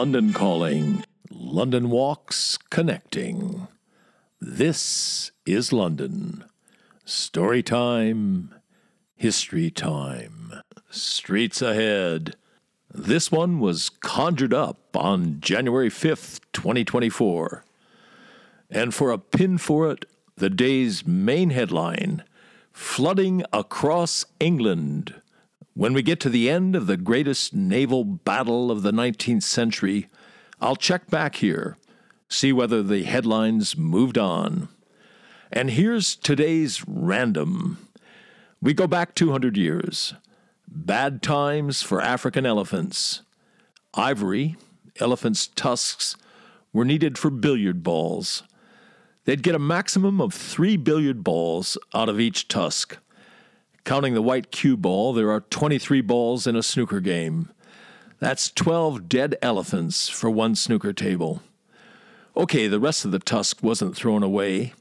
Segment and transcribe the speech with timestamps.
[0.00, 3.68] London Calling, London Walks Connecting.
[4.40, 6.46] This is London.
[7.04, 8.54] Story time,
[9.14, 10.54] history time,
[10.88, 12.34] streets ahead.
[12.90, 17.62] This one was conjured up on January 5th, 2024.
[18.70, 22.24] And for a pin for it, the day's main headline
[22.72, 25.19] Flooding Across England.
[25.80, 30.08] When we get to the end of the greatest naval battle of the 19th century,
[30.60, 31.78] I'll check back here,
[32.28, 34.68] see whether the headlines moved on.
[35.50, 37.78] And here's today's random.
[38.60, 40.12] We go back 200 years.
[40.68, 43.22] Bad times for African elephants.
[43.94, 44.56] Ivory,
[44.98, 46.14] elephants' tusks,
[46.74, 48.42] were needed for billiard balls.
[49.24, 52.98] They'd get a maximum of three billiard balls out of each tusk.
[53.84, 57.50] Counting the white cue ball, there are 23 balls in a snooker game.
[58.18, 61.42] That's 12 dead elephants for one snooker table.
[62.36, 64.74] Okay, the rest of the tusk wasn't thrown away.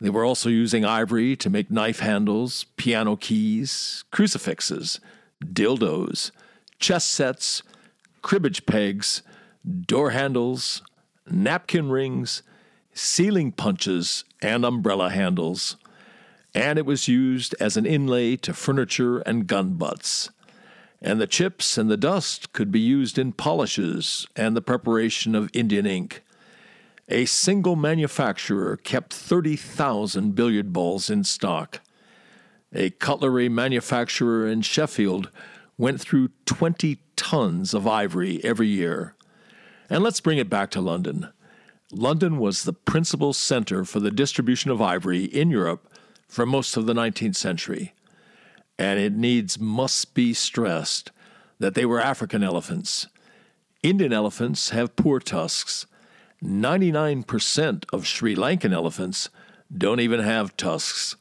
[0.00, 5.00] They were also using ivory to make knife handles, piano keys, crucifixes,
[5.44, 6.30] dildos,
[6.78, 7.62] chess sets,
[8.22, 9.22] cribbage pegs,
[9.86, 10.82] door handles,
[11.28, 12.42] napkin rings,
[12.94, 15.76] ceiling punches, and umbrella handles
[16.58, 20.30] and it was used as an inlay to furniture and gun butts.
[21.00, 25.50] And the chips and the dust could be used in polishes and the preparation of
[25.52, 26.24] Indian ink.
[27.08, 31.80] A single manufacturer kept 30,000 billiard balls in stock.
[32.74, 35.30] A cutlery manufacturer in Sheffield
[35.76, 39.14] went through 20 tons of ivory every year.
[39.88, 41.28] And let's bring it back to London.
[41.92, 45.88] London was the principal center for the distribution of ivory in Europe
[46.28, 47.94] for most of the 19th century,
[48.78, 51.10] and it needs must be stressed
[51.58, 53.08] that they were African elephants.
[53.82, 55.86] Indian elephants have poor tusks.
[56.42, 59.28] 99% of Sri Lankan elephants
[59.76, 61.16] don't even have tusks.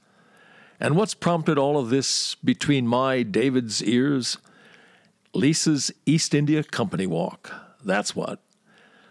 [0.79, 4.37] And what's prompted all of this between my David's ears?
[5.33, 7.51] Lisa's East India Company walk.
[7.83, 8.39] That's what.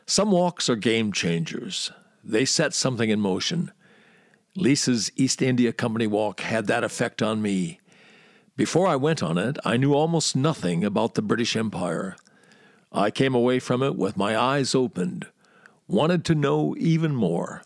[0.07, 1.91] Some walks are game changers.
[2.23, 3.73] They set something in motion.
[4.57, 7.79] Lisa's East India Company walk had that effect on me.
[8.57, 12.17] Before I went on it, I knew almost nothing about the British Empire.
[12.91, 15.27] I came away from it with my eyes opened,
[15.87, 17.65] wanted to know even more.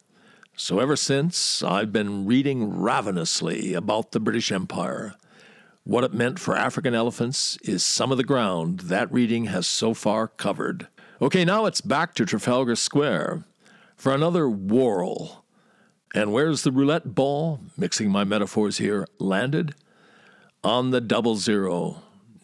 [0.56, 5.14] So ever since, I've been reading ravenously about the British Empire.
[5.84, 9.94] What it meant for African elephants is some of the ground that reading has so
[9.94, 10.88] far covered.
[11.22, 13.44] Okay, now it's back to Trafalgar Square
[13.96, 15.39] for another whirl
[16.14, 19.74] and where's the roulette ball, mixing my metaphors here, landed?
[20.64, 22.02] On the double zero.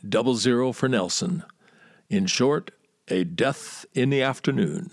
[0.09, 1.43] Double zero for Nelson.
[2.09, 2.71] In short,
[3.09, 4.91] a death in the afternoon.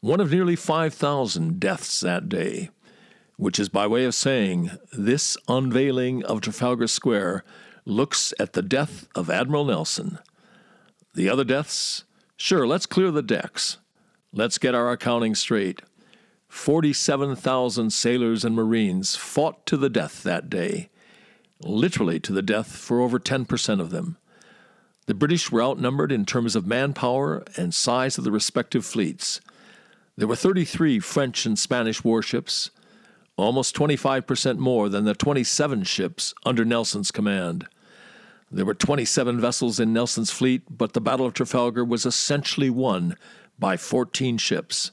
[0.00, 2.70] One of nearly 5,000 deaths that day,
[3.36, 7.42] which is by way of saying this unveiling of Trafalgar Square
[7.84, 10.18] looks at the death of Admiral Nelson.
[11.14, 12.04] The other deaths?
[12.36, 13.78] Sure, let's clear the decks.
[14.32, 15.82] Let's get our accounting straight.
[16.48, 20.88] 47,000 sailors and Marines fought to the death that day,
[21.62, 24.16] literally to the death for over 10% of them.
[25.06, 29.40] The British were outnumbered in terms of manpower and size of the respective fleets.
[30.16, 32.70] There were 33 French and Spanish warships,
[33.36, 37.66] almost 25% more than the 27 ships under Nelson's command.
[38.50, 43.16] There were 27 vessels in Nelson's fleet, but the Battle of Trafalgar was essentially won
[43.58, 44.90] by 14 ships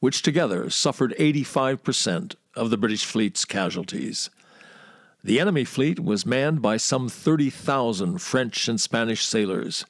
[0.00, 4.30] which together suffered 85% of the British fleet's casualties.
[5.22, 9.84] The enemy fleet was manned by some 30,000 French and Spanish sailors.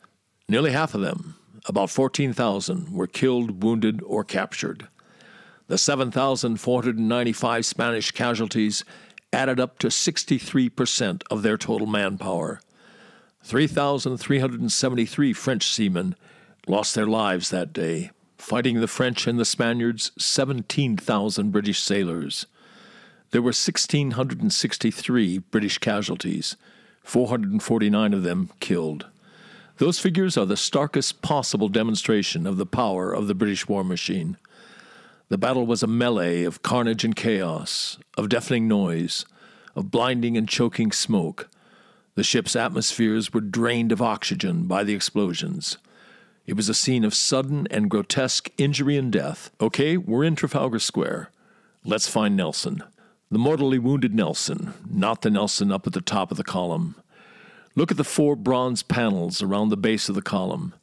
[0.49, 4.88] Nearly half of them, about 14,000, were killed, wounded, or captured.
[5.69, 8.84] The 7,495 Spanish casualties
[9.32, 12.61] added up to 63% of their total manpower.
[13.44, 16.17] 3,373 French seamen
[16.67, 22.46] lost their lives that day fighting the French and the Spaniards, 17,000 British sailors.
[23.31, 26.56] There were 1,663 British casualties,
[27.04, 29.06] 449 of them killed.
[29.76, 34.37] Those figures are the starkest possible demonstration of the power of the British war machine.
[35.28, 39.25] The battle was a melee of carnage and chaos, of deafening noise,
[39.76, 41.48] of blinding and choking smoke.
[42.14, 45.78] The ship's atmospheres were drained of oxygen by the explosions.
[46.50, 49.52] It was a scene of sudden and grotesque injury and death.
[49.61, 51.31] Okay, we're in Trafalgar Square.
[51.85, 52.82] Let's find Nelson.
[53.31, 56.97] The mortally wounded Nelson, not the Nelson up at the top of the column.
[57.76, 60.75] Look at the four bronze panels around the base of the column.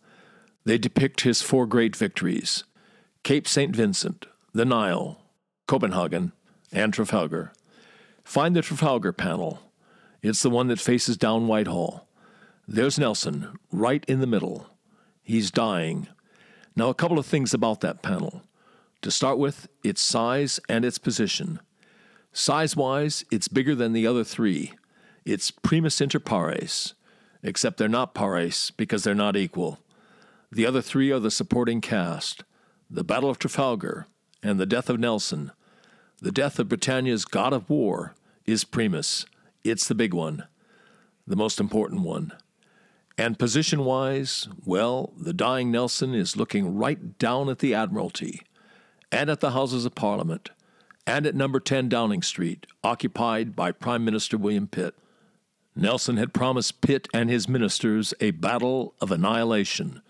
[0.64, 2.64] They depict his four great victories
[3.24, 3.76] Cape St.
[3.76, 5.20] Vincent, the Nile,
[5.68, 6.32] Copenhagen,
[6.72, 7.52] and Trafalgar.
[8.24, 9.60] Find the Trafalgar panel.
[10.22, 12.08] It's the one that faces down Whitehall.
[12.70, 14.68] There's Nelson, right in the middle.
[15.28, 16.08] He's dying.
[16.74, 18.44] Now, a couple of things about that panel.
[19.02, 21.60] To start with, its size and its position.
[22.32, 24.72] Size wise, it's bigger than the other three.
[25.26, 26.94] It's primus inter pares,
[27.44, 29.80] except they're not pares because they're not equal.
[30.50, 32.46] The other three are the supporting cast
[32.90, 34.08] the Battle of Trafalgar
[34.42, 35.52] and the death of Nelson.
[36.22, 38.16] The death of Britannia's god of war
[38.46, 39.26] is primus.
[39.66, 40.46] It's the big one,
[41.28, 42.32] the most important one.
[43.18, 48.42] And position wise, well, the dying Nelson is looking right down at the Admiralty
[49.12, 50.52] and at the Houses of Parliament
[51.08, 54.94] and at number 10 Downing Street, occupied by Prime Minister William Pitt.
[55.74, 60.02] Nelson had promised Pitt and his ministers a battle of annihilation,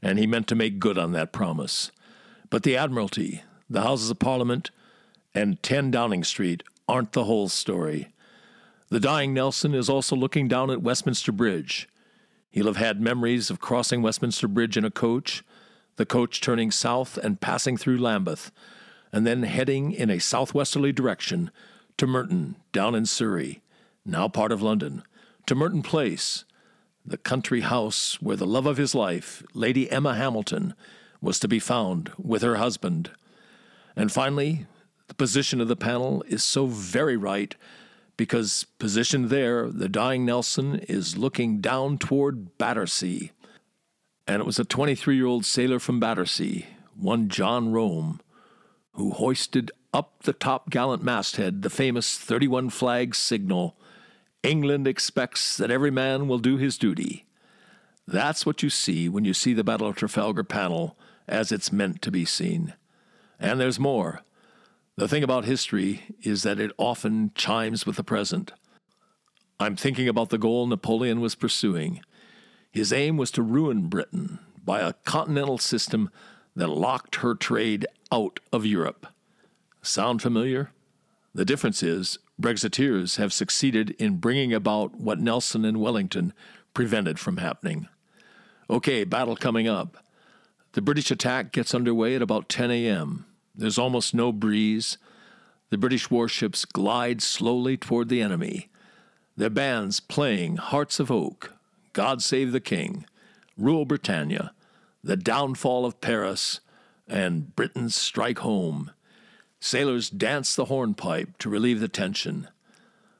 [0.00, 1.90] and he meant to make good on that promise.
[2.48, 4.70] But the Admiralty, the Houses of Parliament,
[5.34, 8.12] and 10 Downing Street aren't the whole story.
[8.88, 11.88] The dying Nelson is also looking down at Westminster Bridge.
[12.56, 15.44] He'll have had memories of crossing Westminster Bridge in a coach,
[15.96, 18.50] the coach turning south and passing through Lambeth,
[19.12, 21.50] and then heading in a southwesterly direction
[21.98, 23.60] to Merton, down in Surrey,
[24.06, 25.02] now part of London,
[25.44, 26.46] to Merton Place,
[27.04, 30.72] the country house where the love of his life, Lady Emma Hamilton,
[31.20, 33.10] was to be found with her husband.
[33.94, 34.64] And finally,
[35.08, 37.54] the position of the panel is so very right
[38.16, 43.32] because positioned there, the dying Nelson is looking down toward Battersea.
[44.26, 46.66] And it was a 23 year old sailor from Battersea,
[46.96, 48.20] one John Roome,
[48.92, 53.76] who hoisted up the top gallant masthead the famous 31 flag signal
[54.46, 57.26] England expects that every man will do his duty.
[58.06, 60.96] That's what you see when you see the Battle of Trafalgar panel
[61.26, 62.74] as it's meant to be seen.
[63.40, 64.22] And there's more.
[64.96, 68.52] The thing about history is that it often chimes with the present.
[69.60, 72.00] I'm thinking about the goal Napoleon was pursuing.
[72.70, 76.10] His aim was to ruin Britain by a continental system
[76.54, 79.06] that locked her trade out of Europe.
[79.82, 80.70] Sound familiar?
[81.34, 86.32] The difference is Brexiteers have succeeded in bringing about what Nelson and Wellington
[86.72, 87.86] prevented from happening.
[88.70, 89.98] Okay, battle coming up.
[90.72, 93.25] The British attack gets underway at about 10 a.m.
[93.56, 94.98] There's almost no breeze.
[95.70, 98.68] The British warships glide slowly toward the enemy,
[99.36, 101.54] their bands playing Hearts of Oak,
[101.92, 103.06] God Save the King,
[103.56, 104.52] Rule Britannia,
[105.02, 106.60] The Downfall of Paris,
[107.08, 108.90] and Britons Strike Home.
[109.60, 112.48] Sailors dance the hornpipe to relieve the tension.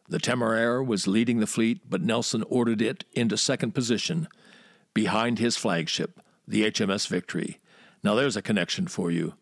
[0.09, 4.29] The Temeraire was leading the fleet, but Nelson ordered it into second position
[4.95, 7.59] behind his flagship, the HMS Victory.
[8.03, 9.35] Now there's a connection for you.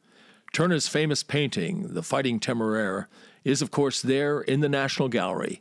[0.55, 3.09] Turner's famous painting, The Fighting Temeraire,
[3.43, 5.61] is of course there in the National Gallery,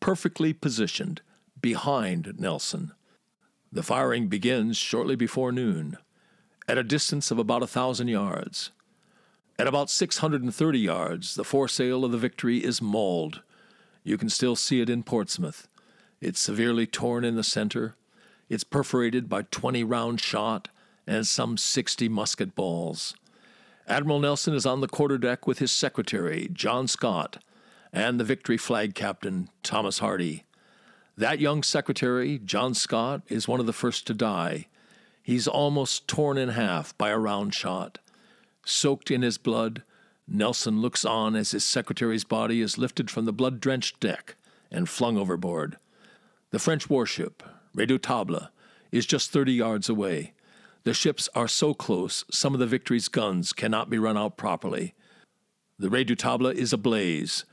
[0.00, 1.22] perfectly positioned
[1.60, 2.90] behind Nelson.
[3.70, 5.96] The firing begins shortly before noon,
[6.66, 8.72] at a distance of about a thousand yards.
[9.60, 13.42] At about 630 yards, the foresail of the Victory is mauled.
[14.02, 15.68] You can still see it in Portsmouth.
[16.20, 17.94] It's severely torn in the center.
[18.48, 20.66] It's perforated by 20 round shot
[21.06, 23.14] and some 60 musket balls.
[23.86, 27.42] Admiral Nelson is on the quarterdeck with his secretary, John Scott,
[27.92, 30.44] and the Victory flag captain, Thomas Hardy.
[31.16, 34.66] That young secretary, John Scott, is one of the first to die.
[35.22, 37.98] He's almost torn in half by a round shot.
[38.64, 39.82] Soaked in his blood,
[40.26, 44.36] Nelson looks on as his secretary's body is lifted from the blood drenched deck
[44.70, 45.76] and flung overboard.
[46.50, 47.42] The French warship,
[47.76, 48.48] Redoutable,
[48.90, 50.32] is just 30 yards away.
[50.84, 54.94] The ships are so close, some of the Victory's guns cannot be run out properly.
[55.78, 57.44] The Redoutable is ablaze.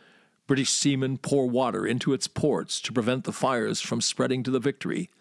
[0.47, 4.59] British seamen pour water into its ports to prevent the fires from spreading to the
[4.59, 5.11] Victory.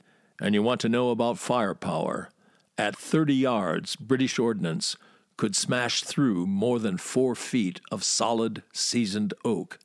[0.40, 2.30] And you want to know about firepower.
[2.78, 4.96] At 30 yards, British ordnance
[5.36, 9.78] could smash through more than four feet of solid, seasoned oak.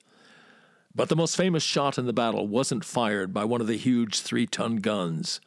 [0.96, 4.22] But the most famous shot in the battle wasn't fired by one of the huge
[4.22, 5.42] three ton guns.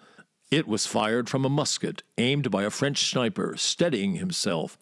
[0.51, 4.79] It was fired from a musket aimed by a French sniper steadying himself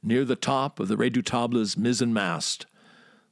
[0.00, 2.66] near the top of the Redoutable's mizzen mast.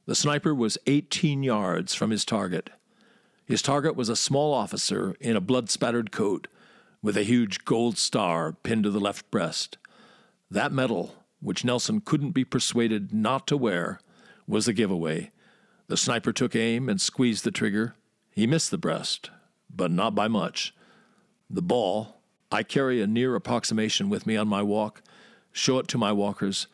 [0.05, 2.69] The sniper was 18 yards from his target.
[3.45, 6.47] His target was a small officer in a blood spattered coat
[7.01, 9.77] with a huge gold star pinned to the left breast.
[10.51, 14.01] That medal, which Nelson couldn't be persuaded not to wear,
[14.45, 15.31] was a giveaway.
[15.87, 17.95] The sniper took aim and squeezed the trigger.
[18.31, 19.29] He missed the breast,
[19.73, 20.73] but not by much.
[21.49, 22.17] The ball,
[22.51, 25.01] I carry a near approximation with me on my walk,
[25.51, 26.67] show it to my walkers,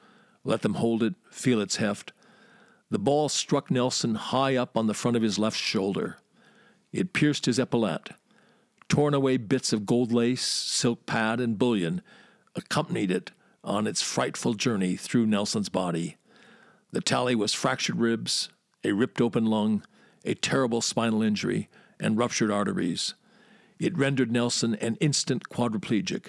[0.43, 2.11] let them hold it, feel its heft.
[2.89, 6.17] The ball struck Nelson high up on the front of his left shoulder.
[6.91, 8.09] It pierced his epaulette.
[8.89, 12.01] Torn away bits of gold lace, silk pad, and bullion
[12.55, 13.31] accompanied it
[13.63, 16.17] on its frightful journey through Nelson's body.
[16.91, 18.49] The tally was fractured ribs,
[18.83, 19.83] a ripped open lung,
[20.25, 23.15] a terrible spinal injury, and ruptured arteries.
[23.83, 26.27] It rendered Nelson an instant quadriplegic.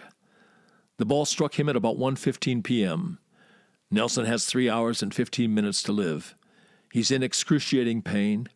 [0.97, 3.21] The ball struck him at about 1:15 p.m.
[3.93, 6.35] Nelson has 3 hours and 15 minutes to live.
[6.93, 8.49] He's in excruciating pain.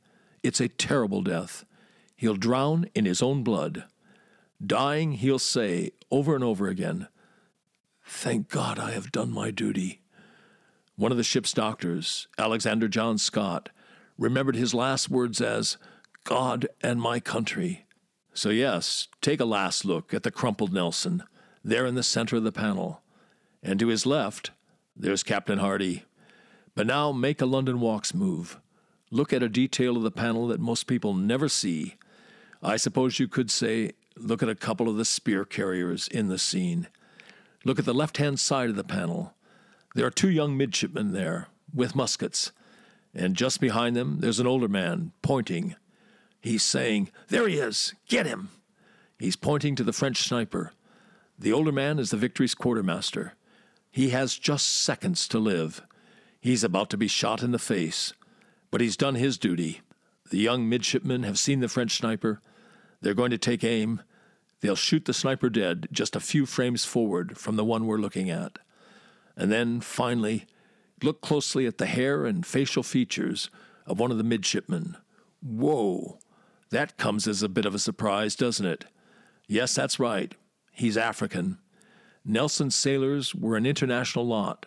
[0.43, 1.65] It's a terrible death.
[2.17, 3.85] He'll drown in his own blood.
[4.61, 7.07] Dying, he'll say over and over again,
[8.05, 10.01] Thank God I have done my duty.
[10.97, 13.69] One of the ship's doctors, Alexander John Scott,
[14.19, 15.77] remembered his last words as,
[16.25, 17.85] God and my country.
[18.39, 21.25] So, yes, take a last look at the crumpled Nelson,
[21.65, 23.03] there in the center of the panel.
[23.65, 24.53] And to his left,
[24.95, 26.05] there's Captain Hardy.
[26.77, 28.61] But now make a London Walks move.
[29.11, 31.97] Look at a detail of the panel that most people never see.
[32.63, 36.39] I suppose you could say, look at a couple of the spear carriers in the
[36.39, 36.87] scene.
[37.65, 39.35] Look at the left hand side of the panel.
[39.97, 42.53] There are two young midshipmen there, with muskets.
[43.13, 45.75] And just behind them, there's an older man, pointing.
[46.41, 47.95] He's saying, There he is!
[48.09, 48.51] Get him!
[49.19, 50.73] He's pointing to the French sniper.
[51.39, 53.35] The older man is the Victory's quartermaster.
[53.91, 55.83] He has just seconds to live.
[56.41, 58.13] He's about to be shot in the face,
[58.71, 59.81] but he's done his duty.
[60.31, 62.41] The young midshipmen have seen the French sniper.
[63.01, 64.03] They're going to take aim.
[64.61, 68.31] They'll shoot the sniper dead just a few frames forward from the one we're looking
[68.31, 68.59] at.
[69.37, 70.47] And then, finally,
[71.03, 73.51] look closely at the hair and facial features
[73.87, 74.97] of one of the midshipmen.
[75.41, 76.19] Whoa!
[76.71, 78.85] That comes as a bit of a surprise, doesn't it?
[79.47, 80.35] Yes, that's right.
[80.73, 81.59] He's African.
[82.25, 84.67] Nelson's sailors were an international lot,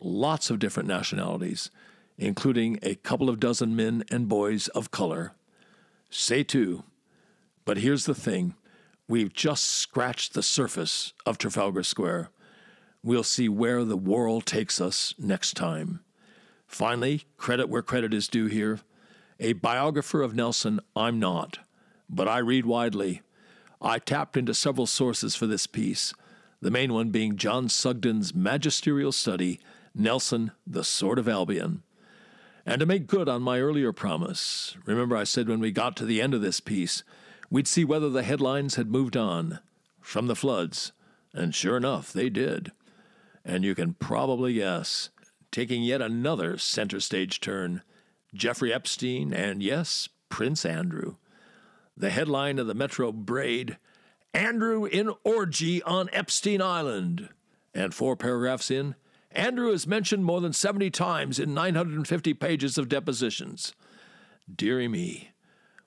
[0.00, 1.70] lots of different nationalities,
[2.18, 5.32] including a couple of dozen men and boys of color.
[6.10, 6.84] Say too.
[7.64, 8.54] But here's the thing
[9.08, 12.30] we've just scratched the surface of Trafalgar Square.
[13.02, 16.00] We'll see where the world takes us next time.
[16.66, 18.80] Finally, credit where credit is due here.
[19.42, 21.60] A biographer of Nelson, I'm not,
[22.10, 23.22] but I read widely.
[23.80, 26.12] I tapped into several sources for this piece,
[26.60, 29.58] the main one being John Sugden's magisterial study,
[29.94, 31.82] Nelson, the Sword of Albion.
[32.66, 36.04] And to make good on my earlier promise, remember I said when we got to
[36.04, 37.02] the end of this piece,
[37.48, 39.60] we'd see whether the headlines had moved on
[40.02, 40.92] from the floods.
[41.32, 42.72] And sure enough, they did.
[43.42, 45.08] And you can probably guess,
[45.50, 47.80] taking yet another center stage turn,
[48.34, 51.16] Jeffrey Epstein, and yes, Prince Andrew.
[51.96, 53.76] The headline of the Metro Braid
[54.32, 57.28] Andrew in orgy on Epstein Island.
[57.74, 58.94] And four paragraphs in,
[59.32, 63.74] Andrew is mentioned more than 70 times in 950 pages of depositions.
[64.52, 65.30] Deary me.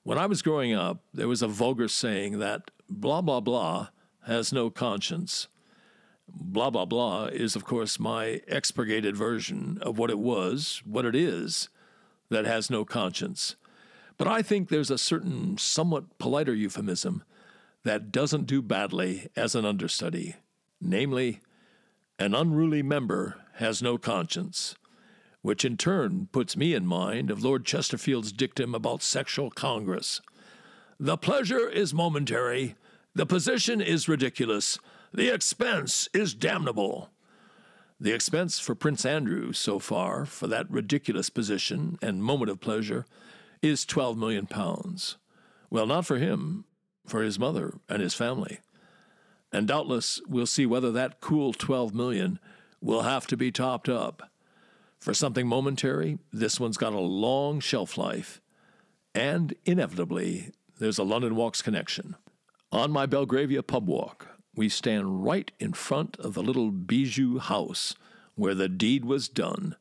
[0.02, 3.88] When I was growing up, there was a vulgar saying that blah, blah, blah
[4.26, 5.48] has no conscience.
[6.26, 11.14] Blah, blah, blah is, of course, my expurgated version of what it was, what it
[11.14, 11.68] is,
[12.30, 13.56] that has no conscience.
[14.16, 17.24] But I think there's a certain somewhat politer euphemism
[17.82, 20.36] that doesn't do badly as an understudy,
[20.80, 21.40] namely,
[22.18, 24.74] an unruly member has no conscience,
[25.42, 30.20] which in turn puts me in mind of Lord Chesterfield's dictum about sexual congress.
[30.98, 32.76] The pleasure is momentary,
[33.14, 34.78] the position is ridiculous,
[35.12, 37.10] the expense is damnable.
[38.00, 43.06] The expense for Prince Andrew so far for that ridiculous position and moment of pleasure
[43.62, 45.16] is twelve million pounds.
[45.70, 46.64] Well, not for him,
[47.06, 48.60] for his mother and his family.
[49.52, 52.40] And doubtless we'll see whether that cool twelve million
[52.80, 54.30] will have to be topped up.
[54.98, 58.40] For something momentary, this one's got a long shelf life.
[59.14, 62.16] And inevitably, there's a London Walks connection.
[62.72, 67.94] On my Belgravia pub walk, we stand right in front of the little bijou house
[68.34, 69.76] where the deed was done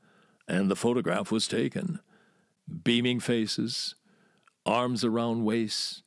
[0.47, 1.99] and the photograph was taken.
[2.83, 3.95] Beaming faces,
[4.65, 6.03] arms around waists,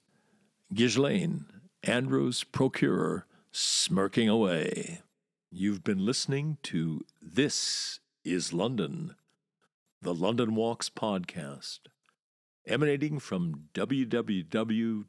[0.73, 1.46] Ghislaine,
[1.82, 5.02] Andrew's procurer, smirking away.
[5.50, 9.14] You've been listening to This is London,
[10.02, 11.80] the London Walks podcast,
[12.66, 15.08] emanating from www.walks.com,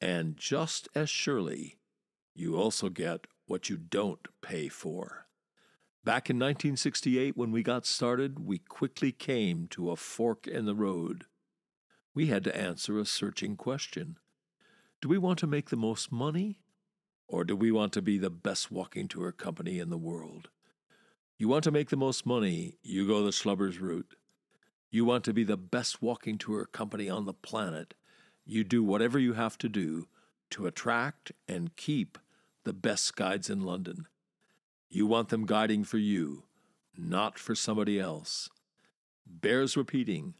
[0.00, 1.78] And just as surely,
[2.34, 5.26] you also get what you don't pay for.
[6.04, 10.74] Back in 1968, when we got started, we quickly came to a fork in the
[10.74, 11.26] road.
[12.14, 14.16] We had to answer a searching question
[15.00, 16.60] Do we want to make the most money,
[17.26, 20.48] or do we want to be the best walking tour company in the world?
[21.36, 24.16] You want to make the most money, you go the Schlubbers route.
[24.90, 27.94] You want to be the best walking tour company on the planet,
[28.48, 30.08] you do whatever you have to do
[30.48, 32.18] to attract and keep
[32.64, 34.06] the best guides in London.
[34.88, 36.44] You want them guiding for you,
[36.96, 38.48] not for somebody else.
[39.26, 40.32] Bears repeating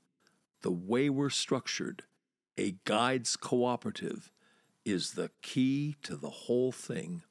[0.62, 2.04] the way we're structured,
[2.56, 4.32] a guides cooperative,
[4.86, 7.22] is the key to the whole thing.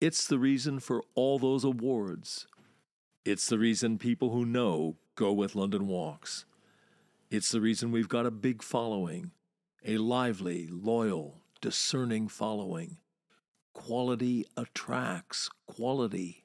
[0.00, 2.46] It's the reason for all those awards.
[3.24, 6.44] It's the reason people who know go with London Walks.
[7.28, 9.32] It's the reason we've got a big following,
[9.88, 12.96] a lively, loyal, discerning following.
[13.72, 16.44] Quality attracts quality.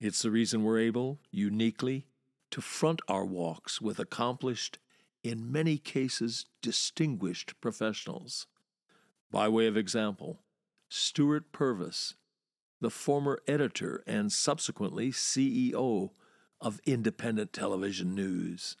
[0.00, 2.06] It's the reason we're able, uniquely,
[2.50, 4.78] to front our walks with accomplished,
[5.22, 8.46] in many cases distinguished professionals.
[9.30, 10.40] By way of example,
[10.88, 12.14] Stewart Purvis,
[12.80, 16.12] the former editor and subsequently CEO
[16.62, 18.74] of Independent Television News,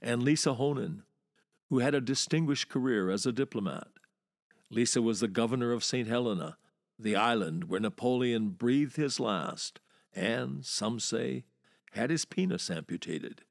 [0.00, 1.02] and Lisa Honan,
[1.70, 3.88] who had a distinguished career as a diplomat.
[4.70, 6.06] Lisa was the governor of St.
[6.06, 6.56] Helena,
[6.98, 9.80] the island where Napoleon breathed his last
[10.14, 11.44] and, some say,
[11.92, 13.42] had his penis amputated.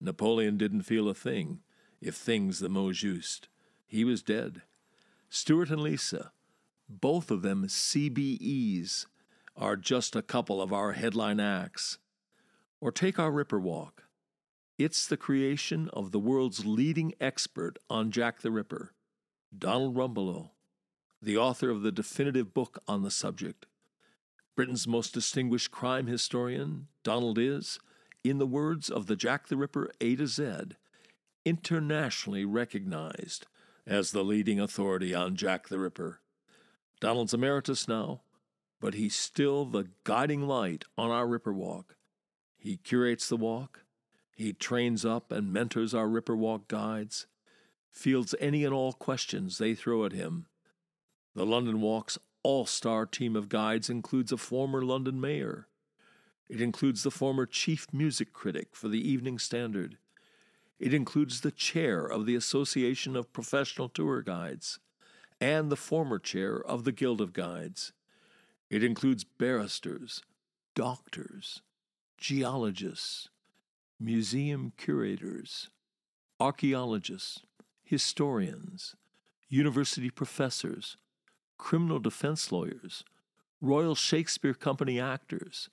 [0.00, 1.60] Napoleon didn't feel a thing,
[2.00, 3.48] if things the mot juste.
[3.86, 4.62] He was dead.
[5.28, 6.32] Stewart and Lisa,
[6.88, 9.06] both of them CBEs,
[9.56, 11.98] are just a couple of our headline acts.
[12.80, 14.04] Or take our Ripper Walk.
[14.80, 18.94] It's the creation of the world's leading expert on Jack the Ripper,
[19.54, 20.52] Donald Rumbelow,
[21.20, 23.66] the author of the definitive book on the subject.
[24.56, 27.78] Britain's most distinguished crime historian, Donald is,
[28.24, 30.68] in the words of the Jack the Ripper A to Z,
[31.44, 33.46] internationally recognized
[33.86, 36.22] as the leading authority on Jack the Ripper.
[37.02, 38.22] Donald's emeritus now,
[38.80, 41.96] but he's still the guiding light on our Ripper Walk.
[42.56, 43.80] He curates the walk,
[44.40, 47.26] he trains up and mentors our Ripperwalk guides,
[47.90, 50.46] fields any and all questions they throw at him.
[51.34, 55.68] The London Walk's all star team of guides includes a former London mayor.
[56.48, 59.98] It includes the former chief music critic for the Evening Standard.
[60.78, 64.78] It includes the chair of the Association of Professional Tour Guides
[65.38, 67.92] and the former chair of the Guild of Guides.
[68.70, 70.22] It includes barristers,
[70.74, 71.60] doctors,
[72.16, 73.28] geologists,
[74.00, 75.68] museum curators,
[76.40, 77.42] archaeologists,
[77.84, 78.96] historians,
[79.48, 80.96] university professors,
[81.58, 83.04] criminal defense lawyers,
[83.60, 85.68] Royal Shakespeare Company actors,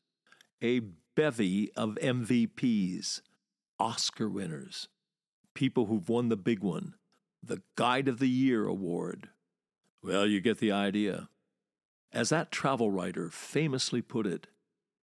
[0.62, 0.82] a
[1.16, 3.22] bevy of MVPs,
[3.80, 4.90] Oscar winners,
[5.54, 6.96] people who've won the big one,
[7.42, 9.30] the Guide of the Year award.
[10.04, 11.30] Well, you get the idea.
[12.12, 14.48] As that travel writer famously put it,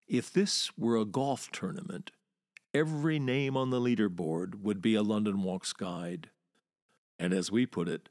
[0.07, 2.11] if this were a golf tournament,
[2.75, 6.31] every name on the leaderboard would be a London Walks guide.
[7.19, 8.09] And as we put it,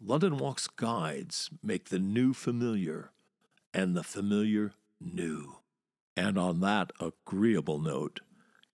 [0.00, 3.10] London Walks guides make the new familiar
[3.74, 5.56] and the familiar new.
[6.16, 8.20] And on that agreeable note,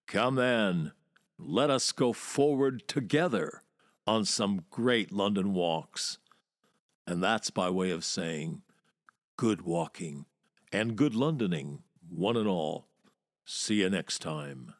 [0.06, 0.92] come then,
[1.38, 3.62] let us go forward together
[4.06, 6.18] on some great London walks.
[7.06, 8.62] And that's by way of saying
[9.36, 10.26] good walking
[10.72, 12.86] and good Londoning, one and all.
[13.44, 14.74] See you next time.